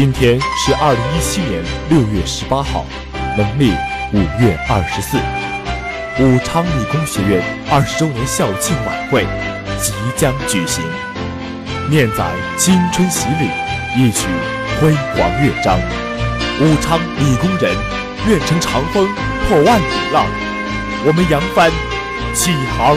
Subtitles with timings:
[0.00, 2.86] 今天是二零一七年六月十八号
[3.36, 3.70] 农历
[4.14, 5.18] 五月二十四。
[6.18, 9.26] 武昌理工学院二十周年校庆晚会
[9.78, 10.82] 即将举行。
[11.90, 13.50] 念在青春洗礼
[13.94, 14.26] 一曲
[14.80, 14.90] 辉
[15.20, 15.78] 煌乐章。
[16.62, 17.76] 武昌理工人
[18.26, 19.06] 愿乘长风
[19.46, 20.24] 破万里浪。
[21.04, 21.70] 我们扬帆
[22.32, 22.96] 起航